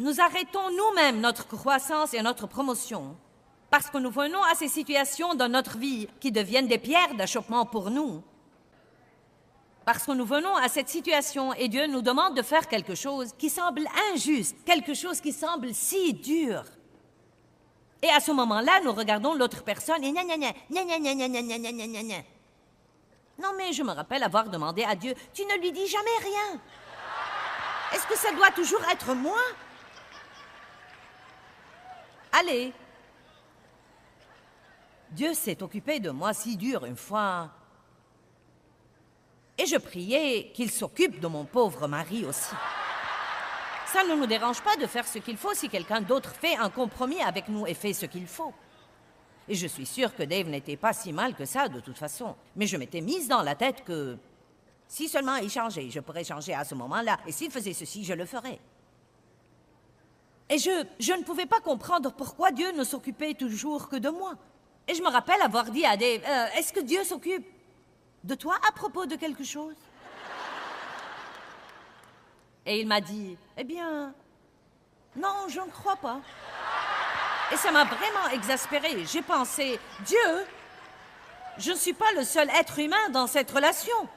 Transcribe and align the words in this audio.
nous 0.00 0.18
arrêtons 0.18 0.70
nous-mêmes 0.70 1.20
notre 1.20 1.46
croissance 1.46 2.14
et 2.14 2.22
notre 2.22 2.46
promotion 2.46 3.16
parce 3.70 3.90
que 3.90 3.98
nous 3.98 4.10
venons 4.10 4.42
à 4.44 4.54
ces 4.54 4.66
situations 4.66 5.34
dans 5.34 5.48
notre 5.48 5.76
vie 5.76 6.08
qui 6.20 6.32
deviennent 6.32 6.66
des 6.66 6.78
pierres 6.78 7.14
d'achoppement 7.14 7.66
pour 7.66 7.90
nous. 7.90 8.22
Parce 9.84 10.04
que 10.04 10.12
nous 10.12 10.24
venons 10.24 10.56
à 10.56 10.68
cette 10.68 10.88
situation 10.88 11.52
et 11.52 11.68
Dieu 11.68 11.86
nous 11.86 12.00
demande 12.00 12.34
de 12.34 12.42
faire 12.42 12.66
quelque 12.66 12.94
chose 12.94 13.32
qui 13.38 13.50
semble 13.50 13.82
injuste, 14.12 14.56
quelque 14.64 14.94
chose 14.94 15.20
qui 15.20 15.32
semble 15.32 15.72
si 15.74 16.14
dur. 16.14 16.64
Et 18.02 18.08
à 18.08 18.20
ce 18.20 18.32
moment-là, 18.32 18.80
nous 18.82 18.92
regardons 18.92 19.34
l'autre 19.34 19.62
personne 19.62 20.02
et 20.02 20.10
gna 20.10 20.24
gna 20.24 20.36
gna, 20.36 20.52
gna 20.70 20.84
gna 20.84 20.98
gna 20.98 21.28
gna 21.28 21.42
gna 21.42 21.58
gna 21.58 21.86
gna 21.86 22.02
gna 22.02 22.22
Non, 23.38 23.50
mais 23.56 23.72
je 23.74 23.82
me 23.82 23.92
rappelle 23.92 24.22
avoir 24.22 24.48
demandé 24.48 24.82
à 24.82 24.96
Dieu, 24.96 25.14
tu 25.34 25.44
ne 25.44 25.60
lui 25.60 25.72
dis 25.72 25.86
jamais 25.86 26.18
rien. 26.22 26.60
Est-ce 27.92 28.06
que 28.06 28.16
ça 28.16 28.32
doit 28.32 28.50
toujours 28.50 28.82
être 28.90 29.14
moi 29.14 29.38
Allez. 32.32 32.72
Dieu 35.10 35.34
s'est 35.34 35.62
occupé 35.62 35.98
de 35.98 36.10
moi 36.10 36.32
si 36.32 36.56
dur 36.56 36.84
une 36.84 36.96
fois. 36.96 37.50
Et 39.58 39.66
je 39.66 39.76
priais 39.76 40.52
qu'il 40.54 40.70
s'occupe 40.70 41.20
de 41.20 41.26
mon 41.26 41.44
pauvre 41.44 41.86
mari 41.86 42.24
aussi. 42.24 42.54
Ça 43.92 44.04
ne 44.04 44.14
nous 44.14 44.26
dérange 44.26 44.62
pas 44.62 44.76
de 44.76 44.86
faire 44.86 45.06
ce 45.06 45.18
qu'il 45.18 45.36
faut 45.36 45.52
si 45.52 45.68
quelqu'un 45.68 46.00
d'autre 46.00 46.32
fait 46.32 46.56
un 46.56 46.70
compromis 46.70 47.20
avec 47.20 47.48
nous 47.48 47.66
et 47.66 47.74
fait 47.74 47.92
ce 47.92 48.06
qu'il 48.06 48.26
faut. 48.26 48.54
Et 49.48 49.54
je 49.56 49.66
suis 49.66 49.84
sûre 49.84 50.14
que 50.14 50.22
Dave 50.22 50.48
n'était 50.48 50.76
pas 50.76 50.92
si 50.92 51.12
mal 51.12 51.34
que 51.34 51.44
ça 51.44 51.68
de 51.68 51.80
toute 51.80 51.98
façon. 51.98 52.36
Mais 52.54 52.68
je 52.68 52.76
m'étais 52.76 53.00
mise 53.00 53.26
dans 53.26 53.42
la 53.42 53.56
tête 53.56 53.82
que 53.84 54.16
si 54.86 55.08
seulement 55.08 55.36
il 55.36 55.50
changeait, 55.50 55.90
je 55.90 55.98
pourrais 56.00 56.24
changer 56.24 56.54
à 56.54 56.64
ce 56.64 56.76
moment-là. 56.76 57.18
Et 57.26 57.32
s'il 57.32 57.50
faisait 57.50 57.72
ceci, 57.72 58.04
je 58.04 58.12
le 58.12 58.26
ferais. 58.26 58.60
Et 60.50 60.58
je, 60.58 61.12
ne 61.12 61.22
pouvais 61.22 61.46
pas 61.46 61.60
comprendre 61.60 62.12
pourquoi 62.12 62.50
Dieu 62.50 62.72
ne 62.72 62.82
s'occupait 62.82 63.34
toujours 63.34 63.88
que 63.88 63.94
de 63.94 64.08
moi. 64.08 64.34
Et 64.88 64.94
je 64.94 65.02
me 65.02 65.08
rappelle 65.08 65.40
avoir 65.42 65.66
dit 65.66 65.86
à 65.86 65.96
Dave, 65.96 66.20
euh, 66.26 66.46
est-ce 66.58 66.72
que 66.72 66.80
Dieu 66.80 67.04
s'occupe 67.04 67.46
de 68.24 68.34
toi 68.34 68.56
à 68.68 68.72
propos 68.72 69.06
de 69.06 69.14
quelque 69.14 69.44
chose? 69.44 69.76
Et 72.66 72.80
il 72.80 72.88
m'a 72.88 73.00
dit, 73.00 73.38
eh 73.56 73.62
bien, 73.62 74.12
non, 75.14 75.46
je 75.48 75.60
ne 75.60 75.70
crois 75.70 75.96
pas. 75.96 76.20
Et 77.52 77.56
ça 77.56 77.70
m'a 77.70 77.84
vraiment 77.84 78.28
exaspérée. 78.32 79.04
J'ai 79.06 79.22
pensé, 79.22 79.78
Dieu, 80.04 80.46
je 81.58 81.70
ne 81.70 81.76
suis 81.76 81.92
pas 81.92 82.10
le 82.16 82.24
seul 82.24 82.50
être 82.50 82.80
humain 82.80 83.08
dans 83.10 83.28
cette 83.28 83.50
relation. 83.52 84.08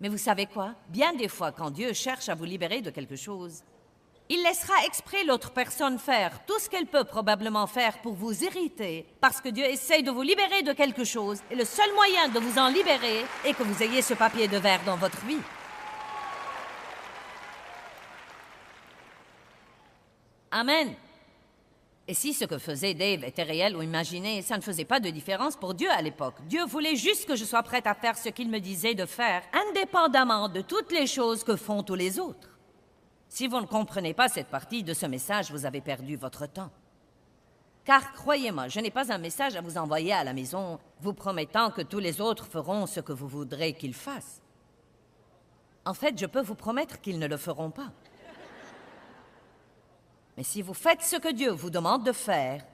Mais 0.00 0.08
vous 0.08 0.18
savez 0.18 0.46
quoi? 0.46 0.74
Bien 0.88 1.14
des 1.14 1.28
fois, 1.28 1.52
quand 1.52 1.70
Dieu 1.70 1.92
cherche 1.92 2.28
à 2.28 2.34
vous 2.34 2.44
libérer 2.44 2.82
de 2.82 2.90
quelque 2.90 3.16
chose, 3.16 3.62
il 4.28 4.42
laissera 4.42 4.74
exprès 4.84 5.24
l'autre 5.24 5.52
personne 5.52 5.98
faire 5.98 6.44
tout 6.46 6.58
ce 6.58 6.68
qu'elle 6.68 6.86
peut 6.86 7.04
probablement 7.04 7.66
faire 7.66 8.00
pour 8.02 8.14
vous 8.14 8.44
irriter, 8.44 9.06
parce 9.20 9.40
que 9.40 9.48
Dieu 9.48 9.64
essaye 9.64 10.02
de 10.02 10.10
vous 10.10 10.22
libérer 10.22 10.62
de 10.62 10.72
quelque 10.72 11.04
chose, 11.04 11.40
et 11.50 11.54
le 11.54 11.64
seul 11.64 11.92
moyen 11.94 12.28
de 12.28 12.40
vous 12.40 12.58
en 12.58 12.68
libérer 12.68 13.24
est 13.44 13.54
que 13.54 13.62
vous 13.62 13.82
ayez 13.82 14.02
ce 14.02 14.14
papier 14.14 14.48
de 14.48 14.56
verre 14.56 14.84
dans 14.84 14.96
votre 14.96 15.24
vie. 15.24 15.40
Amen. 20.50 20.94
Et 22.08 22.14
si 22.14 22.32
ce 22.32 22.44
que 22.44 22.58
faisait 22.58 22.94
Dave 22.94 23.24
était 23.24 23.42
réel 23.42 23.76
ou 23.76 23.82
imaginé, 23.82 24.40
ça 24.40 24.56
ne 24.56 24.62
faisait 24.62 24.84
pas 24.84 25.00
de 25.00 25.10
différence 25.10 25.56
pour 25.56 25.74
Dieu 25.74 25.90
à 25.90 26.02
l'époque. 26.02 26.36
Dieu 26.46 26.64
voulait 26.64 26.94
juste 26.94 27.26
que 27.26 27.34
je 27.34 27.44
sois 27.44 27.64
prête 27.64 27.86
à 27.86 27.94
faire 27.94 28.16
ce 28.16 28.28
qu'il 28.28 28.48
me 28.48 28.60
disait 28.60 28.94
de 28.94 29.06
faire, 29.06 29.42
indépendamment 29.52 30.48
de 30.48 30.60
toutes 30.60 30.92
les 30.92 31.08
choses 31.08 31.42
que 31.42 31.56
font 31.56 31.82
tous 31.82 31.96
les 31.96 32.20
autres. 32.20 32.48
Si 33.28 33.48
vous 33.48 33.60
ne 33.60 33.66
comprenez 33.66 34.14
pas 34.14 34.28
cette 34.28 34.46
partie 34.46 34.84
de 34.84 34.94
ce 34.94 35.06
message, 35.06 35.50
vous 35.50 35.66
avez 35.66 35.80
perdu 35.80 36.14
votre 36.14 36.46
temps. 36.46 36.70
Car 37.84 38.12
croyez-moi, 38.12 38.68
je 38.68 38.80
n'ai 38.80 38.90
pas 38.90 39.12
un 39.12 39.18
message 39.18 39.56
à 39.56 39.60
vous 39.60 39.76
envoyer 39.76 40.12
à 40.12 40.24
la 40.24 40.32
maison 40.32 40.78
vous 41.00 41.12
promettant 41.12 41.70
que 41.70 41.82
tous 41.82 41.98
les 41.98 42.20
autres 42.20 42.46
feront 42.46 42.86
ce 42.86 43.00
que 43.00 43.12
vous 43.12 43.28
voudrez 43.28 43.72
qu'ils 43.72 43.94
fassent. 43.94 44.42
En 45.84 45.94
fait, 45.94 46.18
je 46.18 46.26
peux 46.26 46.42
vous 46.42 46.54
promettre 46.54 47.00
qu'ils 47.00 47.18
ne 47.18 47.28
le 47.28 47.36
feront 47.36 47.70
pas. 47.70 47.92
Mais 50.36 50.42
si 50.42 50.62
vous 50.62 50.74
faites 50.74 51.02
ce 51.02 51.16
que 51.16 51.32
Dieu 51.32 51.50
vous 51.50 51.70
demande 51.70 52.04
de 52.04 52.12
faire, 52.12 52.64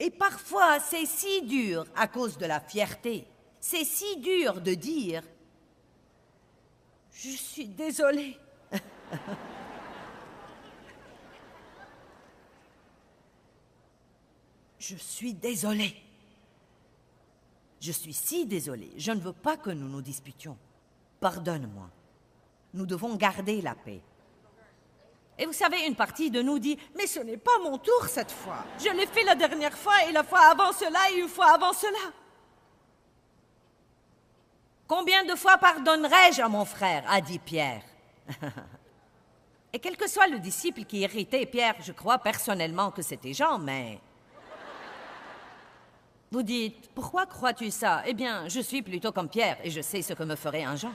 et 0.00 0.10
parfois 0.10 0.80
c'est 0.80 1.06
si 1.06 1.42
dur 1.42 1.86
à 1.96 2.08
cause 2.08 2.38
de 2.38 2.46
la 2.46 2.60
fierté, 2.60 3.26
c'est 3.60 3.84
si 3.84 4.16
dur 4.18 4.60
de 4.60 4.74
dire⁇ 4.74 5.22
Je 7.12 7.30
suis 7.30 7.68
désolé⁇ 7.68 8.36
Je 14.88 14.96
suis 14.96 15.34
désolé. 15.34 15.94
Je 17.80 17.92
suis 17.92 18.14
si 18.14 18.46
désolé. 18.46 18.90
Je 18.96 19.12
ne 19.12 19.20
veux 19.20 19.34
pas 19.34 19.58
que 19.58 19.70
nous 19.70 19.88
nous 19.88 20.00
disputions. 20.00 20.56
Pardonne-moi. 21.20 21.90
Nous 22.72 22.86
devons 22.86 23.14
garder 23.16 23.60
la 23.60 23.74
paix. 23.74 24.00
Et 25.38 25.46
vous 25.46 25.52
savez, 25.52 25.86
une 25.86 25.94
partie 25.94 26.30
de 26.30 26.42
nous 26.42 26.58
dit 26.58 26.76
Mais 26.96 27.06
ce 27.06 27.20
n'est 27.20 27.36
pas 27.36 27.58
mon 27.62 27.78
tour 27.78 28.06
cette 28.08 28.32
fois. 28.32 28.64
Je 28.78 28.90
l'ai 28.90 29.06
fait 29.06 29.22
la 29.22 29.36
dernière 29.36 29.76
fois 29.76 30.04
et 30.08 30.12
la 30.12 30.24
fois 30.24 30.40
avant 30.40 30.72
cela 30.72 30.98
et 31.12 31.20
une 31.20 31.28
fois 31.28 31.54
avant 31.54 31.72
cela. 31.72 32.12
Combien 34.88 35.24
de 35.24 35.34
fois 35.34 35.58
pardonnerai-je 35.58 36.42
à 36.42 36.48
mon 36.48 36.64
frère 36.64 37.04
a 37.08 37.20
dit 37.20 37.38
Pierre. 37.38 37.82
et 39.72 39.78
quel 39.78 39.96
que 39.96 40.08
soit 40.08 40.26
le 40.26 40.38
disciple 40.38 40.84
qui 40.84 41.00
irritait 41.00 41.46
Pierre, 41.46 41.76
je 41.80 41.92
crois 41.92 42.18
personnellement 42.18 42.90
que 42.90 43.02
c'était 43.02 43.34
Jean, 43.34 43.58
mais. 43.58 44.00
Vous 46.30 46.42
dites 46.42 46.90
Pourquoi 46.94 47.26
crois-tu 47.26 47.70
ça? 47.70 48.02
Eh 48.06 48.14
bien, 48.14 48.48
je 48.48 48.60
suis 48.60 48.82
plutôt 48.82 49.12
comme 49.12 49.28
Pierre 49.28 49.58
et 49.62 49.70
je 49.70 49.82
sais 49.82 50.02
ce 50.02 50.14
que 50.14 50.24
me 50.24 50.34
ferait 50.34 50.64
un 50.64 50.74
Jean. 50.74 50.92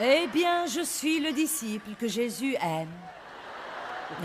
Eh 0.00 0.28
bien, 0.28 0.66
je 0.66 0.82
suis 0.82 1.18
le 1.18 1.32
disciple 1.32 1.90
que 1.98 2.06
Jésus 2.06 2.54
aime. 2.54 2.92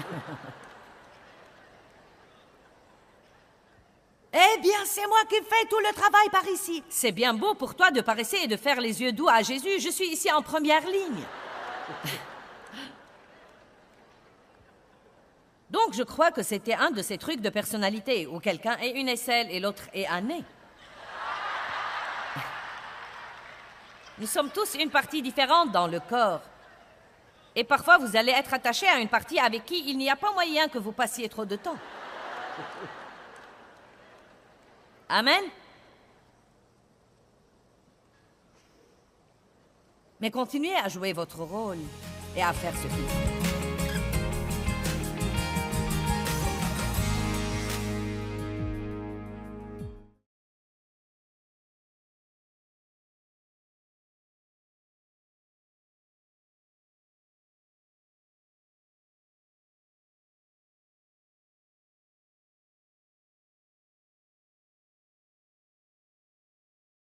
eh 4.33 4.59
bien, 4.61 4.85
c'est 4.85 5.07
moi 5.07 5.25
qui 5.27 5.37
fais 5.37 5.65
tout 5.67 5.79
le 5.79 5.91
travail 5.95 6.29
par 6.31 6.47
ici. 6.47 6.83
C'est 6.89 7.11
bien 7.11 7.33
beau 7.33 7.55
pour 7.55 7.73
toi 7.73 7.89
de 7.89 8.01
paresser 8.01 8.37
et 8.43 8.47
de 8.47 8.55
faire 8.55 8.79
les 8.79 9.01
yeux 9.01 9.13
doux 9.13 9.29
à 9.29 9.41
Jésus. 9.41 9.79
Je 9.79 9.89
suis 9.89 10.09
ici 10.09 10.31
en 10.31 10.43
première 10.43 10.85
ligne. 10.85 11.23
Donc, 15.71 15.95
je 15.95 16.03
crois 16.03 16.29
que 16.29 16.43
c'était 16.43 16.75
un 16.75 16.91
de 16.91 17.01
ces 17.01 17.17
trucs 17.17 17.41
de 17.41 17.49
personnalité 17.49 18.27
où 18.27 18.39
quelqu'un 18.39 18.77
est 18.77 18.91
une 18.91 19.09
aisselle 19.09 19.47
et 19.49 19.59
l'autre 19.59 19.89
est 19.95 20.05
un 20.05 20.21
nez. 20.21 20.43
Nous 24.19 24.27
sommes 24.27 24.49
tous 24.49 24.75
une 24.75 24.89
partie 24.89 25.21
différente 25.21 25.71
dans 25.71 25.87
le 25.87 25.99
corps. 25.99 26.41
Et 27.55 27.63
parfois, 27.63 27.97
vous 27.97 28.15
allez 28.15 28.31
être 28.31 28.53
attaché 28.53 28.87
à 28.87 28.99
une 28.99 29.09
partie 29.09 29.39
avec 29.39 29.65
qui 29.65 29.89
il 29.89 29.97
n'y 29.97 30.09
a 30.09 30.15
pas 30.15 30.31
moyen 30.31 30.67
que 30.67 30.77
vous 30.77 30.91
passiez 30.91 31.29
trop 31.29 31.45
de 31.45 31.55
temps. 31.55 31.77
Amen. 35.09 35.43
Mais 40.19 40.31
continuez 40.31 40.75
à 40.75 40.87
jouer 40.89 41.13
votre 41.13 41.39
rôle 41.41 41.77
et 42.35 42.41
à 42.41 42.53
faire 42.53 42.73
ce 42.75 42.81
qu'il 42.83 42.89
faut. 42.89 43.72